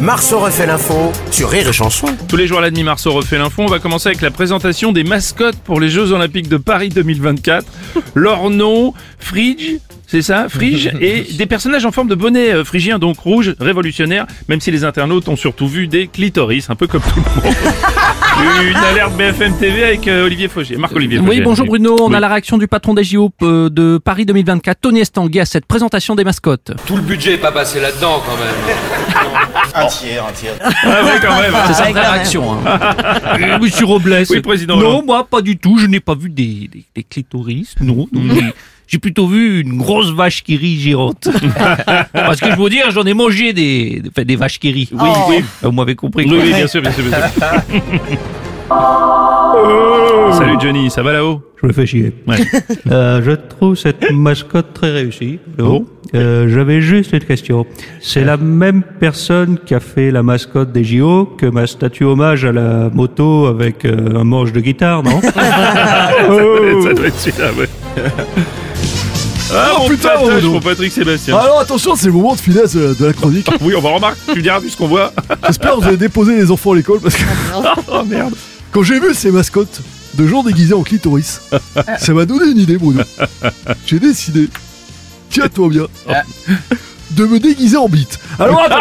[0.00, 2.06] Marceau refait l'info sur Rire et Chanson.
[2.28, 3.62] Tous les jours à la Marceau refait l'info.
[3.62, 7.66] On va commencer avec la présentation des mascottes pour les Jeux Olympiques de Paris 2024.
[8.14, 12.98] Leur nom, Frige, c'est ça, Frige, et des personnages en forme de bonnet euh, phrygien,
[12.98, 17.02] donc rouge, révolutionnaire, même si les internautes ont surtout vu des clitoris, un peu comme
[17.02, 17.54] tout le monde.
[18.40, 21.30] Une alerte BFM TV avec euh, Olivier Faugier, Marc-Olivier Faugier.
[21.38, 21.96] Oui, bonjour Bruno.
[22.00, 22.14] On Oui.
[22.14, 25.66] a la réaction du patron des JO euh, de Paris 2024, Tony Estanguet, à cette
[25.66, 26.70] présentation des mascottes.
[26.86, 28.76] Tout le budget est pas passé là-dedans quand même.
[29.74, 30.54] Un tiers, un tiers.
[30.62, 31.52] Ah ouais, quand même.
[31.66, 32.52] C'est sa vraie réaction.
[32.54, 32.78] Hein.
[33.40, 34.22] Euh, Monsieur Robles.
[34.30, 35.06] Oui, président Non, Hollande.
[35.06, 35.78] moi, pas du tout.
[35.78, 37.74] Je n'ai pas vu des, des, des clitoris.
[37.80, 38.06] Non.
[38.12, 38.22] non,
[38.88, 41.28] j'ai- plutôt vu une grosse vache qui rit géante.
[42.12, 44.88] Parce que je veux dire, j'en ai mangé des, des, enfin, des vaches qui rient.
[44.92, 45.44] Oui, oui.
[45.62, 46.26] Vous m'avez compris.
[46.28, 47.42] Oui, oui, bien sûr, bien sûr, bien sûr.
[50.32, 51.40] Salut Johnny, ça va là-haut?
[51.60, 52.12] Je me fais chier.
[52.26, 52.36] Ouais.
[52.90, 55.38] Euh, je trouve cette mascotte très réussie.
[55.60, 55.84] Oh.
[56.14, 57.66] Euh, J'avais juste une question.
[58.00, 62.44] C'est la même personne qui a fait la mascotte des JO que ma statue hommage
[62.46, 65.20] à la moto avec euh, un manche de guitare, non?
[65.20, 65.30] Ça
[66.28, 67.68] doit être celui-là, ouais.
[69.54, 70.52] Ah, mon putain, patache Bruno.
[70.52, 71.36] pour Patrick Sébastien.
[71.38, 73.48] Alors attention, c'est le moment de finesse euh, de la chronique.
[73.60, 75.12] Oui, on va remarquer, tu diras vu ce qu'on voit.
[75.46, 77.22] J'espère que vous avez déposé les enfants à l'école parce que
[77.90, 78.34] Oh merde.
[78.72, 79.80] quand j'ai vu ces mascottes
[80.14, 81.40] de gens déguisés en clitoris,
[81.98, 83.02] ça m'a donné une idée, Bruno.
[83.86, 84.48] J'ai décidé,
[85.30, 85.84] tiens-toi bien,
[87.12, 88.18] de me déguiser en bite.
[88.38, 88.78] Alors attends,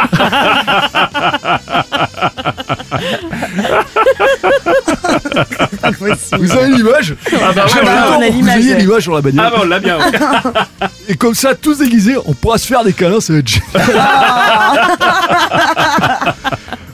[6.40, 9.46] vous avez l'image Ah bah ouais, Vous ayez l'image sur la bagnole.
[9.48, 9.98] Ah bah on l'a bien.
[9.98, 10.88] ouais.
[11.10, 13.66] Et comme ça, tous déguisés, on pourra se faire des câlins, ça va être génial.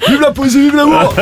[0.07, 1.13] vive la poésie, vive l'amour